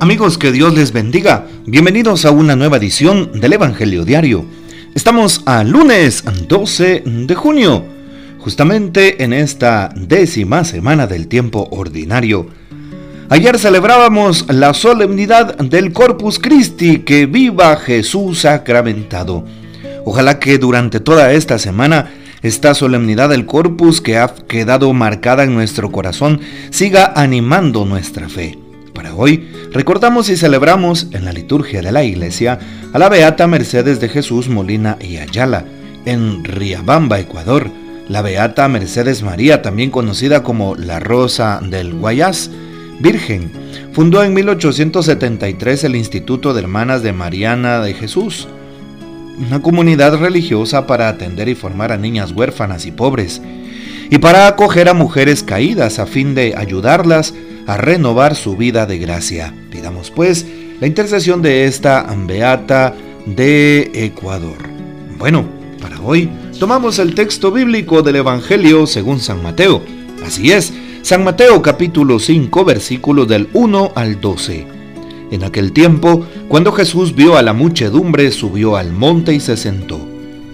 Amigos, 0.00 0.38
que 0.38 0.52
Dios 0.52 0.74
les 0.74 0.92
bendiga. 0.92 1.48
Bienvenidos 1.66 2.24
a 2.24 2.30
una 2.30 2.54
nueva 2.54 2.76
edición 2.76 3.40
del 3.40 3.54
Evangelio 3.54 4.04
Diario. 4.04 4.44
Estamos 4.94 5.42
a 5.44 5.64
lunes 5.64 6.22
12 6.46 7.02
de 7.04 7.34
junio, 7.34 7.84
justamente 8.38 9.24
en 9.24 9.32
esta 9.32 9.92
décima 9.96 10.62
semana 10.62 11.08
del 11.08 11.26
tiempo 11.26 11.66
ordinario. 11.72 12.46
Ayer 13.28 13.58
celebrábamos 13.58 14.46
la 14.48 14.72
solemnidad 14.72 15.56
del 15.58 15.92
Corpus 15.92 16.38
Christi, 16.38 17.00
que 17.00 17.26
viva 17.26 17.74
Jesús 17.74 18.42
sacramentado. 18.42 19.44
Ojalá 20.04 20.38
que 20.38 20.58
durante 20.58 21.00
toda 21.00 21.32
esta 21.32 21.58
semana 21.58 22.12
esta 22.40 22.72
solemnidad 22.74 23.30
del 23.30 23.46
Corpus 23.46 24.00
que 24.00 24.16
ha 24.16 24.32
quedado 24.32 24.92
marcada 24.92 25.42
en 25.42 25.54
nuestro 25.54 25.90
corazón 25.90 26.40
siga 26.70 27.12
animando 27.16 27.84
nuestra 27.84 28.28
fe. 28.28 28.67
Para 28.98 29.14
hoy 29.14 29.48
recordamos 29.70 30.28
y 30.28 30.36
celebramos 30.36 31.06
en 31.12 31.24
la 31.24 31.32
liturgia 31.32 31.82
de 31.82 31.92
la 31.92 32.02
iglesia 32.02 32.58
a 32.92 32.98
la 32.98 33.08
Beata 33.08 33.46
Mercedes 33.46 34.00
de 34.00 34.08
Jesús 34.08 34.48
Molina 34.48 34.98
y 35.00 35.18
Ayala, 35.18 35.64
en 36.04 36.42
Riabamba, 36.42 37.20
Ecuador. 37.20 37.70
La 38.08 38.22
Beata 38.22 38.66
Mercedes 38.66 39.22
María, 39.22 39.62
también 39.62 39.92
conocida 39.92 40.42
como 40.42 40.74
la 40.74 40.98
Rosa 40.98 41.60
del 41.62 41.94
Guayas, 41.94 42.50
Virgen, 42.98 43.52
fundó 43.92 44.24
en 44.24 44.34
1873 44.34 45.84
el 45.84 45.94
Instituto 45.94 46.52
de 46.52 46.62
Hermanas 46.62 47.04
de 47.04 47.12
Mariana 47.12 47.78
de 47.78 47.94
Jesús, 47.94 48.48
una 49.38 49.62
comunidad 49.62 50.18
religiosa 50.18 50.88
para 50.88 51.08
atender 51.08 51.48
y 51.48 51.54
formar 51.54 51.92
a 51.92 51.98
niñas 51.98 52.32
huérfanas 52.32 52.84
y 52.84 52.90
pobres, 52.90 53.40
y 54.10 54.18
para 54.18 54.48
acoger 54.48 54.88
a 54.88 54.94
mujeres 54.94 55.44
caídas 55.44 56.00
a 56.00 56.06
fin 56.06 56.34
de 56.34 56.56
ayudarlas 56.56 57.32
a 57.68 57.76
renovar 57.76 58.34
su 58.34 58.56
vida 58.56 58.86
de 58.86 58.98
gracia. 58.98 59.54
Pidamos 59.70 60.10
pues 60.10 60.46
la 60.80 60.86
intercesión 60.86 61.42
de 61.42 61.66
esta 61.66 62.02
beata 62.26 62.94
de 63.26 63.90
Ecuador. 63.92 64.56
Bueno, 65.18 65.44
para 65.78 66.00
hoy 66.00 66.30
tomamos 66.58 66.98
el 66.98 67.14
texto 67.14 67.52
bíblico 67.52 68.00
del 68.00 68.16
Evangelio 68.16 68.86
según 68.86 69.20
San 69.20 69.42
Mateo. 69.42 69.82
Así 70.24 70.50
es, 70.50 70.72
San 71.02 71.22
Mateo 71.22 71.60
capítulo 71.60 72.18
5 72.18 72.64
versículos 72.64 73.28
del 73.28 73.50
1 73.52 73.92
al 73.94 74.18
12. 74.18 74.66
En 75.30 75.44
aquel 75.44 75.72
tiempo, 75.72 76.24
cuando 76.48 76.72
Jesús 76.72 77.14
vio 77.14 77.36
a 77.36 77.42
la 77.42 77.52
muchedumbre, 77.52 78.32
subió 78.32 78.76
al 78.76 78.92
monte 78.92 79.34
y 79.34 79.40
se 79.40 79.58
sentó. 79.58 80.00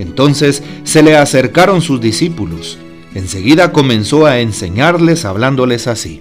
Entonces 0.00 0.64
se 0.82 1.04
le 1.04 1.16
acercaron 1.16 1.80
sus 1.80 2.00
discípulos. 2.00 2.76
Enseguida 3.14 3.70
comenzó 3.70 4.26
a 4.26 4.40
enseñarles 4.40 5.24
hablándoles 5.24 5.86
así. 5.86 6.20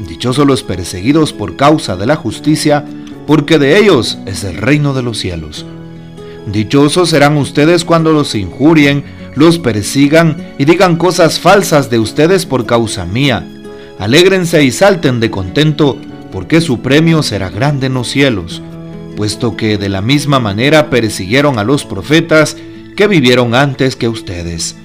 Dichosos 0.00 0.46
los 0.46 0.62
perseguidos 0.62 1.32
por 1.32 1.56
causa 1.56 1.96
de 1.96 2.06
la 2.06 2.16
justicia, 2.16 2.84
porque 3.26 3.58
de 3.58 3.78
ellos 3.78 4.18
es 4.26 4.44
el 4.44 4.56
reino 4.56 4.92
de 4.92 5.02
los 5.02 5.18
cielos. 5.18 5.64
Dichosos 6.46 7.10
serán 7.10 7.36
ustedes 7.36 7.84
cuando 7.84 8.12
los 8.12 8.34
injurien, 8.34 9.04
los 9.34 9.58
persigan 9.58 10.54
y 10.58 10.64
digan 10.64 10.96
cosas 10.96 11.40
falsas 11.40 11.90
de 11.90 11.98
ustedes 11.98 12.44
por 12.44 12.66
causa 12.66 13.06
mía. 13.06 13.46
Alégrense 13.98 14.62
y 14.64 14.70
salten 14.70 15.20
de 15.20 15.30
contento, 15.30 15.96
porque 16.32 16.60
su 16.60 16.80
premio 16.80 17.22
será 17.22 17.48
grande 17.48 17.86
en 17.86 17.94
los 17.94 18.08
cielos, 18.08 18.60
puesto 19.16 19.56
que 19.56 19.78
de 19.78 19.88
la 19.88 20.00
misma 20.00 20.40
manera 20.40 20.90
persiguieron 20.90 21.58
a 21.58 21.64
los 21.64 21.84
profetas 21.84 22.56
que 22.96 23.06
vivieron 23.06 23.54
antes 23.54 23.96
que 23.96 24.08
ustedes. 24.08 24.76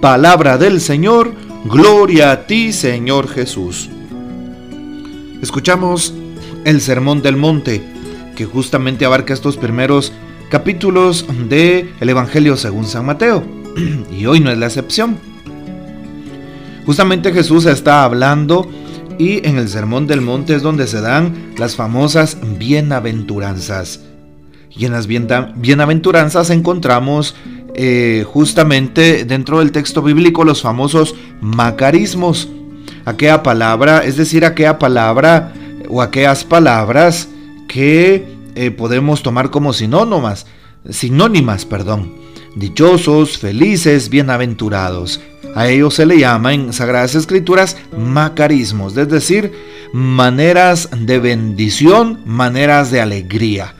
Palabra 0.00 0.58
del 0.58 0.80
Señor, 0.80 1.32
gloria 1.64 2.32
a 2.32 2.46
ti 2.46 2.72
Señor 2.72 3.28
Jesús. 3.28 3.88
Escuchamos 5.42 6.12
el 6.64 6.80
Sermón 6.80 7.22
del 7.22 7.36
Monte, 7.36 7.82
que 8.34 8.44
justamente 8.44 9.04
abarca 9.04 9.32
estos 9.32 9.56
primeros 9.56 10.12
capítulos 10.50 11.26
del 11.48 11.92
el 12.00 12.08
Evangelio 12.08 12.56
según 12.56 12.86
San 12.86 13.06
Mateo. 13.06 13.44
Y 14.10 14.26
hoy 14.26 14.40
no 14.40 14.50
es 14.50 14.58
la 14.58 14.66
excepción. 14.66 15.16
Justamente 16.86 17.32
Jesús 17.32 17.66
está 17.66 18.02
hablando 18.02 18.68
y 19.18 19.46
en 19.46 19.58
el 19.58 19.68
Sermón 19.68 20.06
del 20.06 20.22
Monte 20.22 20.54
es 20.54 20.62
donde 20.62 20.86
se 20.86 21.00
dan 21.00 21.52
las 21.56 21.76
famosas 21.76 22.36
bienaventuranzas. 22.58 24.00
Y 24.70 24.86
en 24.86 24.92
las 24.92 25.06
bienaventuranzas 25.06 26.50
encontramos 26.50 27.36
eh, 27.74 28.24
justamente 28.26 29.24
dentro 29.24 29.60
del 29.60 29.70
texto 29.70 30.02
bíblico 30.02 30.44
los 30.44 30.62
famosos 30.62 31.14
macarismos 31.40 32.48
aquella 33.08 33.42
palabra, 33.42 34.04
es 34.04 34.16
decir, 34.16 34.44
aquella 34.44 34.78
palabra 34.78 35.52
o 35.88 36.02
aquellas 36.02 36.44
palabras 36.44 37.28
que 37.66 38.26
eh, 38.54 38.70
podemos 38.70 39.22
tomar 39.22 39.50
como 39.50 39.72
sinónimas, 39.72 40.46
sinónimas, 40.88 41.64
perdón. 41.64 42.12
Dichosos, 42.54 43.38
felices, 43.38 44.08
bienaventurados. 44.08 45.20
A 45.54 45.68
ellos 45.68 45.94
se 45.94 46.06
le 46.06 46.18
llama 46.18 46.52
en 46.52 46.72
Sagradas 46.72 47.14
Escrituras 47.14 47.76
macarismos, 47.96 48.96
es 48.96 49.08
decir, 49.08 49.52
maneras 49.92 50.88
de 50.92 51.18
bendición, 51.18 52.20
maneras 52.26 52.90
de 52.90 53.00
alegría. 53.00 53.74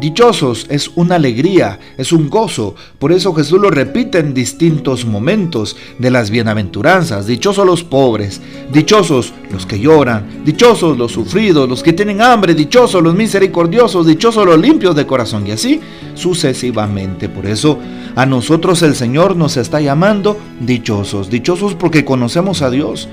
Dichosos 0.00 0.64
es 0.70 0.90
una 0.94 1.16
alegría, 1.16 1.78
es 1.98 2.10
un 2.10 2.30
gozo. 2.30 2.74
Por 2.98 3.12
eso 3.12 3.34
Jesús 3.34 3.60
lo 3.60 3.68
repite 3.68 4.18
en 4.18 4.32
distintos 4.32 5.04
momentos 5.04 5.76
de 5.98 6.10
las 6.10 6.30
bienaventuranzas. 6.30 7.26
Dichosos 7.26 7.66
los 7.66 7.84
pobres, 7.84 8.40
dichosos 8.72 9.34
los 9.52 9.66
que 9.66 9.78
lloran, 9.78 10.42
dichosos 10.42 10.96
los 10.96 11.12
sufridos, 11.12 11.68
los 11.68 11.82
que 11.82 11.92
tienen 11.92 12.22
hambre, 12.22 12.54
dichosos 12.54 13.02
los 13.02 13.14
misericordiosos, 13.14 14.06
dichosos 14.06 14.46
los 14.46 14.58
limpios 14.58 14.96
de 14.96 15.06
corazón 15.06 15.46
y 15.46 15.50
así 15.50 15.80
sucesivamente. 16.14 17.28
Por 17.28 17.44
eso 17.44 17.78
a 18.16 18.24
nosotros 18.24 18.80
el 18.80 18.94
Señor 18.94 19.36
nos 19.36 19.58
está 19.58 19.82
llamando 19.82 20.38
dichosos, 20.60 21.28
dichosos 21.28 21.74
porque 21.74 22.06
conocemos 22.06 22.62
a 22.62 22.70
Dios 22.70 23.06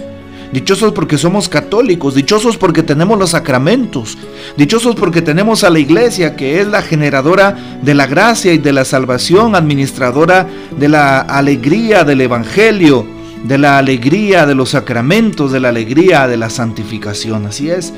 Dichosos 0.52 0.94
porque 0.94 1.18
somos 1.18 1.50
católicos, 1.50 2.16
dichosos 2.16 2.56
porque 2.56 2.82
tenemos 2.82 3.20
los 3.20 3.32
sacramentos, 3.32 4.18
dichosos 4.56 4.96
porque 4.96 5.22
tenemos 5.22 5.66
a 5.66 5.70
la 5.70 5.80
iglesia 5.80 6.38
que 6.38 6.62
es 6.62 6.68
la 6.68 6.82
generadora 6.82 7.80
de 7.82 7.94
la 7.94 8.08
gracia 8.08 8.54
y 8.54 8.58
de 8.58 8.72
la 8.72 8.86
salvación, 8.86 9.56
administradora 9.56 10.48
de 10.78 10.88
la 10.88 11.20
alegría 11.20 12.06
del 12.06 12.22
Evangelio, 12.22 13.06
de 13.44 13.58
la 13.58 13.78
alegría 13.78 14.46
de 14.46 14.56
los 14.56 14.70
sacramentos, 14.70 15.52
de 15.52 15.60
la 15.60 15.70
alegría 15.70 16.28
de 16.28 16.38
la 16.38 16.50
santificación. 16.50 17.46
Así 17.46 17.70
es. 17.70 17.94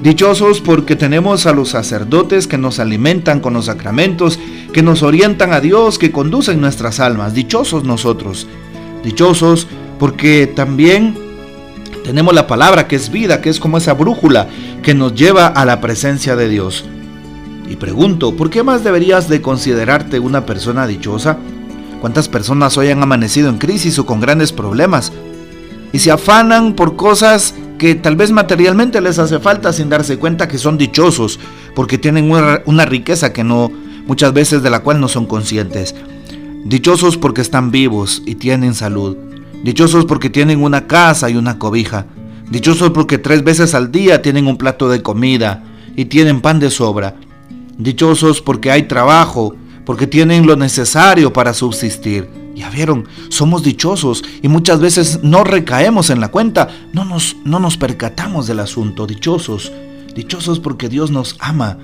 Dichosos 0.00 0.60
porque 0.60 0.96
tenemos 0.96 1.46
a 1.46 1.54
los 1.54 1.70
sacerdotes 1.70 2.46
que 2.46 2.58
nos 2.58 2.78
alimentan 2.78 3.40
con 3.40 3.54
los 3.54 3.66
sacramentos, 3.66 4.38
que 4.74 4.82
nos 4.82 5.02
orientan 5.02 5.54
a 5.54 5.60
Dios, 5.60 5.98
que 5.98 6.12
conducen 6.12 6.60
nuestras 6.60 7.00
almas. 7.00 7.32
Dichosos 7.32 7.84
nosotros. 7.84 8.46
Dichosos 9.02 9.66
porque 9.98 10.46
también 10.46 11.23
tenemos 12.04 12.34
la 12.34 12.46
palabra 12.46 12.86
que 12.86 12.96
es 12.96 13.10
vida, 13.10 13.40
que 13.40 13.48
es 13.48 13.58
como 13.58 13.78
esa 13.78 13.94
brújula 13.94 14.46
que 14.82 14.94
nos 14.94 15.14
lleva 15.14 15.46
a 15.46 15.64
la 15.64 15.80
presencia 15.80 16.36
de 16.36 16.48
Dios. 16.48 16.84
Y 17.68 17.76
pregunto, 17.76 18.36
¿por 18.36 18.50
qué 18.50 18.62
más 18.62 18.84
deberías 18.84 19.28
de 19.28 19.40
considerarte 19.40 20.20
una 20.20 20.44
persona 20.44 20.86
dichosa? 20.86 21.38
¿Cuántas 22.02 22.28
personas 22.28 22.76
hoy 22.76 22.90
han 22.90 23.02
amanecido 23.02 23.48
en 23.48 23.56
crisis 23.56 23.98
o 23.98 24.04
con 24.04 24.20
grandes 24.20 24.52
problemas? 24.52 25.12
Y 25.92 26.00
se 26.00 26.10
afanan 26.10 26.74
por 26.74 26.94
cosas 26.94 27.54
que 27.78 27.94
tal 27.94 28.16
vez 28.16 28.30
materialmente 28.30 29.00
les 29.00 29.18
hace 29.18 29.40
falta 29.40 29.72
sin 29.72 29.88
darse 29.88 30.18
cuenta 30.18 30.46
que 30.46 30.58
son 30.58 30.76
dichosos, 30.76 31.40
porque 31.74 31.96
tienen 31.96 32.30
una, 32.30 32.60
una 32.66 32.84
riqueza 32.84 33.32
que 33.32 33.44
no, 33.44 33.72
muchas 34.06 34.34
veces 34.34 34.62
de 34.62 34.70
la 34.70 34.80
cual 34.80 35.00
no 35.00 35.08
son 35.08 35.24
conscientes. 35.24 35.94
Dichosos 36.66 37.16
porque 37.16 37.40
están 37.40 37.70
vivos 37.70 38.22
y 38.26 38.34
tienen 38.34 38.74
salud. 38.74 39.16
Dichosos 39.64 40.04
porque 40.04 40.28
tienen 40.28 40.62
una 40.62 40.86
casa 40.86 41.30
y 41.30 41.36
una 41.36 41.58
cobija. 41.58 42.04
Dichosos 42.50 42.90
porque 42.90 43.16
tres 43.16 43.42
veces 43.42 43.74
al 43.74 43.90
día 43.90 44.20
tienen 44.20 44.46
un 44.46 44.58
plato 44.58 44.90
de 44.90 45.00
comida 45.00 45.64
y 45.96 46.04
tienen 46.04 46.42
pan 46.42 46.60
de 46.60 46.70
sobra. 46.70 47.16
Dichosos 47.78 48.42
porque 48.42 48.70
hay 48.70 48.82
trabajo, 48.82 49.56
porque 49.86 50.06
tienen 50.06 50.46
lo 50.46 50.54
necesario 50.56 51.32
para 51.32 51.54
subsistir. 51.54 52.28
Ya 52.54 52.68
vieron, 52.68 53.08
somos 53.30 53.62
dichosos 53.62 54.22
y 54.42 54.48
muchas 54.48 54.80
veces 54.80 55.20
no 55.22 55.44
recaemos 55.44 56.10
en 56.10 56.20
la 56.20 56.28
cuenta, 56.28 56.68
no 56.92 57.06
nos, 57.06 57.34
no 57.46 57.58
nos 57.58 57.78
percatamos 57.78 58.46
del 58.46 58.60
asunto, 58.60 59.06
dichosos. 59.06 59.72
Dichosos 60.14 60.60
porque 60.60 60.90
Dios 60.90 61.10
nos 61.10 61.36
ama. 61.40 61.78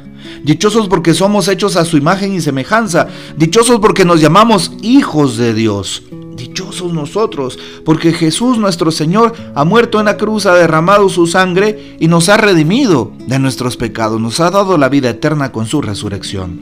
Dichosos 0.44 0.86
porque 0.86 1.14
somos 1.14 1.48
hechos 1.48 1.76
a 1.76 1.86
su 1.86 1.96
imagen 1.96 2.34
y 2.34 2.42
semejanza. 2.42 3.08
Dichosos 3.38 3.80
porque 3.80 4.04
nos 4.04 4.20
llamamos 4.20 4.70
hijos 4.82 5.38
de 5.38 5.54
Dios. 5.54 6.02
Dichosos 6.40 6.94
nosotros, 6.94 7.58
porque 7.84 8.14
Jesús 8.14 8.56
nuestro 8.56 8.90
Señor 8.90 9.34
ha 9.54 9.66
muerto 9.66 9.98
en 9.98 10.06
la 10.06 10.16
cruz, 10.16 10.46
ha 10.46 10.54
derramado 10.54 11.10
su 11.10 11.26
sangre 11.26 11.96
y 12.00 12.08
nos 12.08 12.30
ha 12.30 12.38
redimido 12.38 13.12
de 13.26 13.38
nuestros 13.38 13.76
pecados, 13.76 14.18
nos 14.18 14.40
ha 14.40 14.50
dado 14.50 14.78
la 14.78 14.88
vida 14.88 15.10
eterna 15.10 15.52
con 15.52 15.66
su 15.66 15.82
resurrección. 15.82 16.60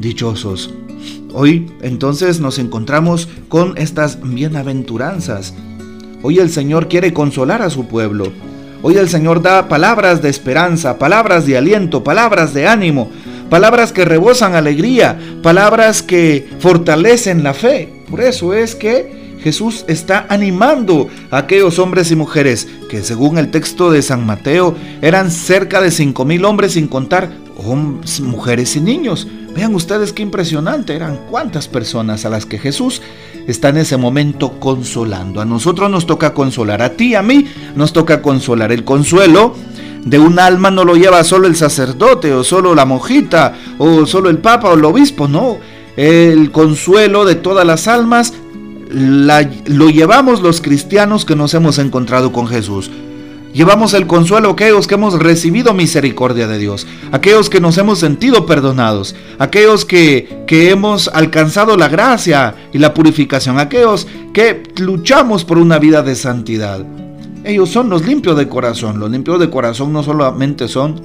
Dichosos. 0.00 0.70
Hoy 1.32 1.70
entonces 1.82 2.40
nos 2.40 2.58
encontramos 2.58 3.28
con 3.48 3.78
estas 3.78 4.18
bienaventuranzas. 4.20 5.54
Hoy 6.22 6.40
el 6.40 6.50
Señor 6.50 6.88
quiere 6.88 7.12
consolar 7.12 7.62
a 7.62 7.70
su 7.70 7.86
pueblo. 7.86 8.32
Hoy 8.82 8.96
el 8.96 9.08
Señor 9.08 9.40
da 9.40 9.68
palabras 9.68 10.20
de 10.20 10.30
esperanza, 10.30 10.98
palabras 10.98 11.46
de 11.46 11.56
aliento, 11.56 12.02
palabras 12.02 12.54
de 12.54 12.66
ánimo, 12.66 13.08
palabras 13.52 13.92
que 13.92 14.06
rebosan 14.06 14.54
alegría, 14.54 15.18
palabras 15.42 16.02
que 16.02 16.48
fortalecen 16.58 17.44
la 17.44 17.52
fe. 17.52 17.92
Por 18.08 18.22
eso 18.22 18.54
es 18.54 18.74
que 18.74 19.36
Jesús 19.42 19.84
está 19.88 20.24
animando 20.30 21.10
a 21.30 21.36
aquellos 21.36 21.78
hombres 21.78 22.10
y 22.10 22.16
mujeres 22.16 22.66
que 22.88 23.02
según 23.02 23.36
el 23.36 23.50
texto 23.50 23.90
de 23.90 24.00
San 24.00 24.24
Mateo 24.24 24.74
eran 25.02 25.30
cerca 25.30 25.82
de 25.82 25.90
cinco 25.90 26.24
mil 26.24 26.46
hombres 26.46 26.72
sin 26.72 26.88
contar 26.88 27.30
hombres, 27.58 28.20
mujeres 28.20 28.74
y 28.76 28.80
niños. 28.80 29.28
Vean 29.54 29.74
ustedes 29.74 30.14
qué 30.14 30.22
impresionante 30.22 30.96
eran 30.96 31.20
cuántas 31.30 31.68
personas 31.68 32.24
a 32.24 32.30
las 32.30 32.46
que 32.46 32.58
Jesús 32.58 33.02
está 33.46 33.68
en 33.68 33.76
ese 33.76 33.98
momento 33.98 34.58
consolando. 34.60 35.42
A 35.42 35.44
nosotros 35.44 35.90
nos 35.90 36.06
toca 36.06 36.32
consolar, 36.32 36.80
a 36.80 36.94
ti, 36.94 37.14
a 37.14 37.22
mí 37.22 37.44
nos 37.76 37.92
toca 37.92 38.22
consolar. 38.22 38.72
El 38.72 38.84
consuelo 38.84 39.54
de 40.04 40.18
un 40.18 40.38
alma 40.38 40.70
no 40.70 40.84
lo 40.84 40.96
lleva 40.96 41.22
solo 41.24 41.46
el 41.46 41.56
sacerdote 41.56 42.32
o 42.32 42.42
solo 42.42 42.74
la 42.74 42.84
monjita 42.84 43.54
o 43.78 44.06
solo 44.06 44.30
el 44.30 44.38
papa 44.38 44.70
o 44.70 44.74
el 44.74 44.84
obispo, 44.84 45.28
no. 45.28 45.58
El 45.96 46.50
consuelo 46.50 47.24
de 47.24 47.34
todas 47.34 47.66
las 47.66 47.86
almas 47.86 48.32
lo 48.90 49.90
llevamos 49.90 50.42
los 50.42 50.60
cristianos 50.60 51.24
que 51.24 51.36
nos 51.36 51.54
hemos 51.54 51.78
encontrado 51.78 52.32
con 52.32 52.46
Jesús. 52.46 52.90
Llevamos 53.52 53.92
el 53.92 54.06
consuelo 54.06 54.48
a 54.48 54.52
aquellos 54.52 54.86
que 54.86 54.94
hemos 54.94 55.18
recibido 55.18 55.74
misericordia 55.74 56.48
de 56.48 56.58
Dios, 56.58 56.86
aquellos 57.12 57.50
que 57.50 57.60
nos 57.60 57.76
hemos 57.76 57.98
sentido 57.98 58.46
perdonados, 58.46 59.14
aquellos 59.38 59.84
que, 59.84 60.44
que 60.46 60.70
hemos 60.70 61.08
alcanzado 61.08 61.76
la 61.76 61.88
gracia 61.88 62.54
y 62.72 62.78
la 62.78 62.94
purificación, 62.94 63.58
aquellos 63.58 64.06
que 64.32 64.62
luchamos 64.76 65.44
por 65.44 65.58
una 65.58 65.78
vida 65.78 66.02
de 66.02 66.14
santidad. 66.14 66.86
Ellos 67.44 67.70
son 67.70 67.90
los 67.90 68.06
limpios 68.06 68.36
de 68.36 68.48
corazón. 68.48 69.00
Los 69.00 69.10
limpios 69.10 69.40
de 69.40 69.50
corazón 69.50 69.92
no 69.92 70.02
solamente 70.02 70.68
son 70.68 71.00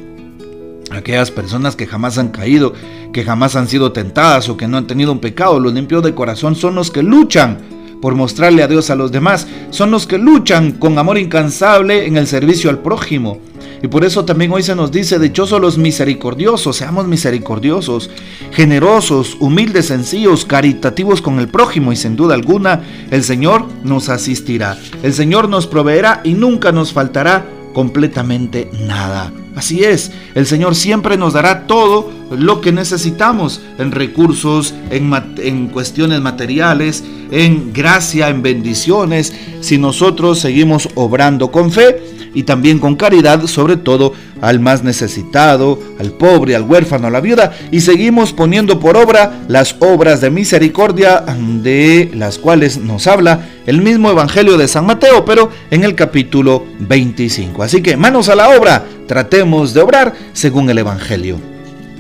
aquellas 0.92 1.31
personas 1.31 1.75
que 1.75 1.88
jamás 1.88 2.18
han 2.18 2.30
caído, 2.30 2.74
que 3.12 3.24
jamás 3.24 3.56
han 3.56 3.68
sido 3.68 3.92
tentadas 3.92 4.48
o 4.48 4.56
que 4.56 4.68
no 4.68 4.78
han 4.78 4.86
tenido 4.86 5.12
un 5.12 5.19
pecado. 5.19 5.60
Los 5.60 5.74
limpios 5.74 6.04
de 6.04 6.13
corazón 6.13 6.56
son 6.56 6.75
los 6.75 6.92
que 6.92 7.01
luchan 7.01 7.57
por 8.01 8.13
mostrarle 8.13 8.62
a 8.62 8.68
Dios 8.68 8.92
a 8.92 8.95
los 8.95 9.12
demás. 9.12 9.48
Son 9.72 9.89
los 9.89 10.06
que 10.06 10.19
luchan 10.19 10.74
con 10.74 10.98
amor 11.00 11.18
incansable 11.18 12.06
en 12.06 12.18
el 12.18 12.28
servicio 12.28 12.69
al 12.69 12.80
prójimo. 12.80 13.39
Y 13.81 13.88
por 13.88 14.03
eso 14.03 14.25
también 14.25 14.51
hoy 14.51 14.63
se 14.63 14.75
nos 14.75 14.91
dice, 14.91 15.19
dichosos 15.19 15.62
los 15.62 15.77
misericordiosos, 15.77 16.75
seamos 16.75 17.07
misericordiosos, 17.07 18.09
generosos, 18.51 19.38
humildes, 19.39 19.88
sencillos, 19.88 20.45
caritativos 20.45 21.21
con 21.21 21.39
el 21.39 21.47
prójimo 21.47 21.91
y 21.91 21.95
sin 21.95 22.15
duda 22.15 22.33
alguna 22.33 22.81
el 23.12 23.24
Señor 23.24 23.65
nos 23.83 24.09
asistirá. 24.09 24.77
El 25.03 25.13
Señor 25.13 25.50
nos 25.50 25.68
proveerá 25.68 26.21
y 26.24 26.33
nunca 26.33 26.71
nos 26.71 26.94
faltará 26.94 27.45
completamente 27.74 28.71
nada. 28.88 29.31
Así 29.56 29.83
es, 29.83 30.12
el 30.35 30.45
Señor 30.45 30.75
siempre 30.75 31.18
nos 31.18 31.33
dará 31.33 31.65
todo 31.65 32.12
lo 32.31 32.62
que 32.62 32.71
necesitamos 32.71 33.62
en 33.79 33.91
recursos, 33.91 34.74
en, 34.91 35.12
en, 35.38 35.68
cuestiones 35.68 36.21
materiales, 36.21 37.03
en 37.31 37.74
gracia, 37.74 38.29
en 38.29 38.44
bendiciones, 38.44 39.33
si 39.62 39.77
nosotros 39.77 40.39
seguimos 40.39 40.89
obrando 40.95 41.51
con 41.51 41.71
fe 41.71 42.16
y 42.33 42.44
también 42.44 42.79
con 42.79 42.95
caridad, 42.95 43.45
sobre 43.47 43.77
todo 43.77 44.13
al 44.41 44.59
más 44.59 44.83
necesitado, 44.83 45.79
al 46.00 46.12
pobre, 46.12 46.56
al 46.56 46.63
huérfano, 46.63 47.07
a 47.07 47.09
la 47.09 47.21
viuda, 47.21 47.56
y 47.71 47.81
seguimos 47.81 48.33
poniendo 48.33 48.79
por 48.79 48.97
obra 48.97 49.44
las 49.47 49.75
obras 49.79 50.21
de 50.21 50.29
misericordia 50.29 51.24
de 51.63 52.12
las 52.13 52.38
cuales 52.38 52.77
nos 52.77 53.07
habla 53.07 53.47
el 53.65 53.81
mismo 53.81 54.09
Evangelio 54.09 54.57
de 54.57 54.68
San 54.68 54.85
Mateo, 54.85 55.25
pero 55.25 55.50
en 55.71 55.83
el 55.83 55.95
capítulo 55.95 56.65
25. 56.79 57.63
Así 57.63 57.81
que 57.81 57.97
manos 57.97 58.29
a 58.29 58.35
la 58.35 58.50
obra, 58.50 58.85
tratemos 59.07 59.74
de 59.74 59.81
obrar 59.81 60.13
según 60.33 60.69
el 60.69 60.77
Evangelio. 60.77 61.38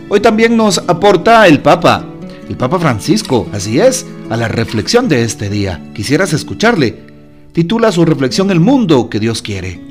Hoy 0.09 0.19
también 0.21 0.55
nos 0.55 0.77
aporta 0.77 1.47
el 1.47 1.59
Papa, 1.59 2.05
el 2.47 2.55
Papa 2.55 2.79
Francisco, 2.79 3.47
así 3.51 3.79
es, 3.79 4.05
a 4.29 4.37
la 4.37 4.47
reflexión 4.47 5.09
de 5.09 5.23
este 5.23 5.49
día. 5.49 5.81
Quisieras 5.93 6.33
escucharle. 6.33 7.07
Titula 7.51 7.91
su 7.91 8.05
reflexión 8.05 8.51
El 8.51 8.59
mundo 8.59 9.09
que 9.09 9.19
Dios 9.19 9.41
quiere. 9.41 9.86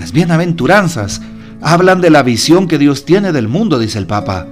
Las 0.00 0.12
bienaventuranzas 0.12 1.20
hablan 1.60 2.00
de 2.00 2.08
la 2.08 2.22
visión 2.22 2.66
que 2.66 2.78
Dios 2.78 3.04
tiene 3.04 3.32
del 3.32 3.48
mundo, 3.48 3.78
dice 3.78 3.98
el 3.98 4.06
Papa. 4.06 4.46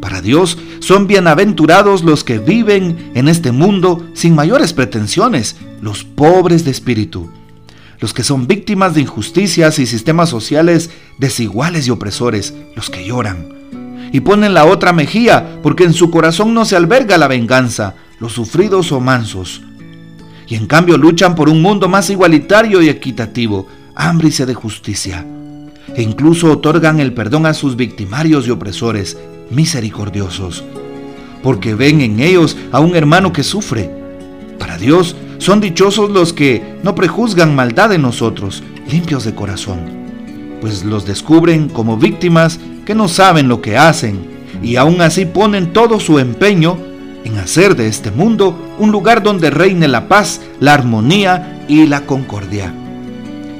Para 0.00 0.20
Dios 0.20 0.58
son 0.80 1.06
bienaventurados 1.06 2.02
los 2.02 2.24
que 2.24 2.38
viven 2.38 3.12
en 3.14 3.28
este 3.28 3.52
mundo 3.52 4.04
sin 4.14 4.34
mayores 4.34 4.72
pretensiones, 4.72 5.56
los 5.80 6.02
pobres 6.02 6.64
de 6.64 6.72
espíritu, 6.72 7.30
los 8.00 8.12
que 8.12 8.24
son 8.24 8.48
víctimas 8.48 8.94
de 8.94 9.02
injusticias 9.02 9.78
y 9.78 9.86
sistemas 9.86 10.28
sociales 10.28 10.90
desiguales 11.18 11.86
y 11.86 11.90
opresores, 11.90 12.52
los 12.74 12.90
que 12.90 13.06
lloran 13.06 13.60
y 14.12 14.18
ponen 14.18 14.54
la 14.54 14.64
otra 14.64 14.92
mejilla 14.92 15.60
porque 15.62 15.84
en 15.84 15.92
su 15.92 16.10
corazón 16.10 16.52
no 16.52 16.64
se 16.64 16.74
alberga 16.74 17.16
la 17.16 17.28
venganza, 17.28 17.94
los 18.18 18.32
sufridos 18.32 18.90
o 18.90 18.98
mansos. 18.98 19.62
Y 20.48 20.56
en 20.56 20.66
cambio 20.66 20.98
luchan 20.98 21.36
por 21.36 21.48
un 21.48 21.62
mundo 21.62 21.88
más 21.88 22.10
igualitario 22.10 22.82
y 22.82 22.88
equitativo, 22.88 23.68
sed 24.30 24.46
de 24.46 24.54
justicia, 24.54 25.26
e 25.94 26.02
incluso 26.02 26.50
otorgan 26.50 27.00
el 27.00 27.12
perdón 27.12 27.46
a 27.46 27.54
sus 27.54 27.76
victimarios 27.76 28.46
y 28.46 28.50
opresores 28.50 29.18
misericordiosos, 29.50 30.64
porque 31.42 31.74
ven 31.74 32.00
en 32.00 32.20
ellos 32.20 32.56
a 32.72 32.80
un 32.80 32.96
hermano 32.96 33.32
que 33.32 33.42
sufre. 33.42 33.90
Para 34.58 34.78
Dios 34.78 35.16
son 35.38 35.60
dichosos 35.60 36.10
los 36.10 36.32
que 36.32 36.78
no 36.82 36.94
prejuzgan 36.94 37.54
maldad 37.54 37.92
en 37.92 38.02
nosotros, 38.02 38.62
limpios 38.90 39.24
de 39.24 39.34
corazón, 39.34 39.80
pues 40.60 40.84
los 40.84 41.04
descubren 41.04 41.68
como 41.68 41.96
víctimas 41.96 42.58
que 42.84 42.94
no 42.94 43.08
saben 43.08 43.48
lo 43.48 43.60
que 43.60 43.76
hacen 43.76 44.18
y 44.62 44.76
aún 44.76 45.00
así 45.00 45.26
ponen 45.26 45.72
todo 45.72 46.00
su 46.00 46.18
empeño 46.18 46.78
en 47.24 47.36
hacer 47.38 47.76
de 47.76 47.86
este 47.86 48.10
mundo 48.10 48.56
un 48.78 48.90
lugar 48.90 49.22
donde 49.22 49.50
reine 49.50 49.88
la 49.88 50.08
paz, 50.08 50.40
la 50.58 50.74
armonía 50.74 51.64
y 51.68 51.86
la 51.86 52.06
concordia 52.06 52.74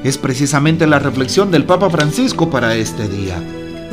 es 0.03 0.17
precisamente 0.17 0.87
la 0.87 0.99
reflexión 0.99 1.51
del 1.51 1.65
Papa 1.65 1.89
Francisco 1.89 2.49
para 2.49 2.75
este 2.75 3.07
día. 3.07 3.41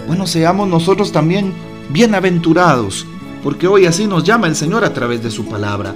Bueno, 0.06 0.26
seamos 0.26 0.68
nosotros 0.68 1.12
también 1.12 1.52
bienaventurados, 1.90 3.06
porque 3.42 3.66
hoy 3.66 3.86
así 3.86 4.06
nos 4.06 4.24
llama 4.24 4.46
el 4.46 4.56
Señor 4.56 4.84
a 4.84 4.94
través 4.94 5.22
de 5.22 5.30
su 5.30 5.46
palabra. 5.46 5.94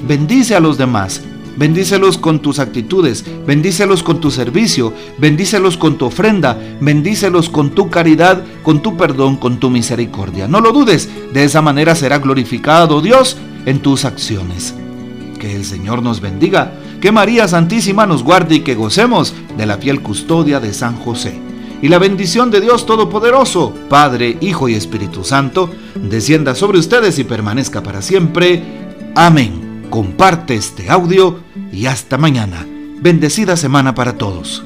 Bendice 0.00 0.56
a 0.56 0.60
los 0.60 0.78
demás, 0.78 1.22
bendícelos 1.56 2.18
con 2.18 2.40
tus 2.40 2.58
actitudes, 2.58 3.24
bendícelos 3.46 4.02
con 4.02 4.20
tu 4.20 4.32
servicio, 4.32 4.92
bendícelos 5.18 5.76
con 5.76 5.96
tu 5.96 6.06
ofrenda, 6.06 6.58
bendícelos 6.80 7.48
con 7.48 7.70
tu 7.70 7.88
caridad, 7.88 8.44
con 8.64 8.82
tu 8.82 8.96
perdón, 8.96 9.36
con 9.36 9.60
tu 9.60 9.70
misericordia. 9.70 10.48
No 10.48 10.60
lo 10.60 10.72
dudes, 10.72 11.08
de 11.32 11.44
esa 11.44 11.62
manera 11.62 11.94
será 11.94 12.18
glorificado 12.18 13.00
Dios 13.00 13.36
en 13.64 13.80
tus 13.80 14.04
acciones. 14.04 14.74
Que 15.38 15.54
el 15.54 15.64
Señor 15.64 16.02
nos 16.02 16.20
bendiga 16.20 16.72
que 17.02 17.10
María 17.10 17.48
Santísima 17.48 18.06
nos 18.06 18.22
guarde 18.22 18.54
y 18.54 18.60
que 18.60 18.76
gocemos 18.76 19.34
de 19.58 19.66
la 19.66 19.76
fiel 19.76 20.02
custodia 20.02 20.60
de 20.60 20.72
San 20.72 20.96
José. 20.96 21.36
Y 21.82 21.88
la 21.88 21.98
bendición 21.98 22.52
de 22.52 22.60
Dios 22.60 22.86
Todopoderoso, 22.86 23.74
Padre, 23.88 24.38
Hijo 24.40 24.68
y 24.68 24.76
Espíritu 24.76 25.24
Santo, 25.24 25.68
descienda 25.96 26.54
sobre 26.54 26.78
ustedes 26.78 27.18
y 27.18 27.24
permanezca 27.24 27.82
para 27.82 28.02
siempre. 28.02 28.62
Amén. 29.16 29.88
Comparte 29.90 30.54
este 30.54 30.90
audio 30.90 31.40
y 31.72 31.86
hasta 31.86 32.18
mañana. 32.18 32.64
Bendecida 33.00 33.56
semana 33.56 33.96
para 33.96 34.16
todos. 34.16 34.64